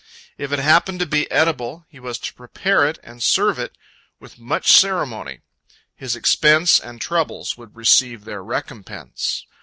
[0.35, 3.77] If it happened to be an edible, he was to prepare it and serve it
[4.19, 5.41] with much ceremony.
[5.95, 9.45] His expense and trouble would receive their recompense.